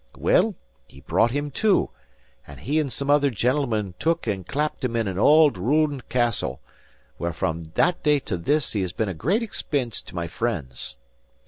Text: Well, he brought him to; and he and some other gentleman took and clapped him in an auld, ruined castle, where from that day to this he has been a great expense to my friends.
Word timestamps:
Well, 0.17 0.55
he 0.87 1.01
brought 1.01 1.29
him 1.29 1.51
to; 1.61 1.91
and 2.47 2.59
he 2.61 2.79
and 2.79 2.91
some 2.91 3.11
other 3.11 3.29
gentleman 3.29 3.93
took 3.99 4.25
and 4.25 4.47
clapped 4.47 4.83
him 4.83 4.95
in 4.95 5.07
an 5.07 5.19
auld, 5.19 5.59
ruined 5.59 6.09
castle, 6.09 6.59
where 7.19 7.33
from 7.33 7.61
that 7.75 8.01
day 8.01 8.17
to 8.21 8.35
this 8.37 8.73
he 8.73 8.81
has 8.81 8.93
been 8.93 9.09
a 9.09 9.13
great 9.13 9.43
expense 9.43 10.01
to 10.01 10.15
my 10.15 10.27
friends. 10.27 10.95